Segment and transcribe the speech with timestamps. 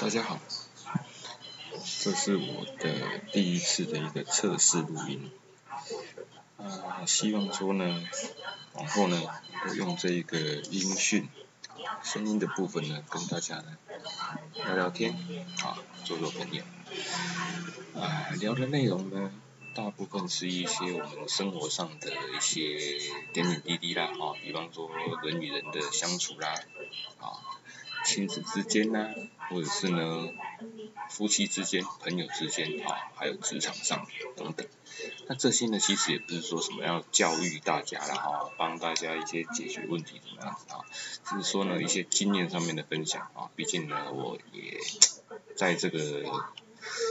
[0.00, 0.38] 大家好，
[2.00, 5.30] 这是我的第一次的一个测试录音，
[6.56, 8.04] 啊，希望说呢，
[8.74, 9.20] 往后呢，
[9.68, 11.28] 我用这一个音讯，
[12.04, 13.76] 声音的部分呢，跟大家呢
[14.54, 15.12] 聊聊天，
[15.64, 16.62] 啊，做做朋友，
[18.00, 19.32] 啊，聊的内容呢，
[19.74, 22.98] 大部分是一些我们生活上的一些
[23.32, 24.88] 点点滴滴啦，啊，比方说
[25.24, 26.54] 人与人的相处啦，
[27.18, 27.42] 啊。
[28.08, 29.10] 亲子之间呢，
[29.50, 30.30] 或者是呢，
[31.10, 34.66] 夫妻之间、朋友之间啊，还有职场上等等。
[35.26, 40.80] 那这些呢，其实也不是说什么要教育大家啦，哈，帮大家一些解决问题怎么样子啊，
[41.22, 43.50] 只是说呢，一些经验上面的分享啊。
[43.54, 44.78] 毕竟呢，我也
[45.54, 46.24] 在这个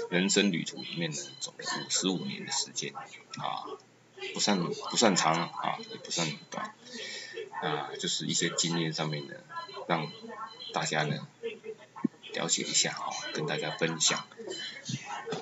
[0.10, 3.70] 人生旅途里面呢，走了五十五年的时间啊，
[4.34, 6.74] 不算不算长啊，也不算短
[7.62, 9.44] 啊，就是一些经验上面的
[9.88, 10.12] 让。
[10.78, 11.28] 大家呢
[12.34, 14.28] 了解一下啊，跟大家分享。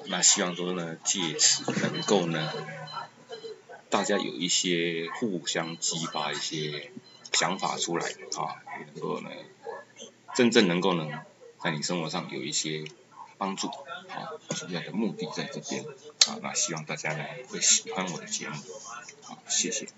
[0.05, 2.53] 那希望说呢，借此能够呢，
[3.89, 6.93] 大家有一些互相激发一些
[7.33, 9.29] 想法出来啊，能够呢，
[10.35, 11.25] 真正能够呢，
[11.61, 12.85] 在你生活上有一些
[13.37, 13.67] 帮助。
[13.67, 15.83] 好，主要的目的在这边。
[16.27, 18.55] 啊，那希望大家呢会喜欢我的节目。
[19.21, 19.89] 好，谢谢。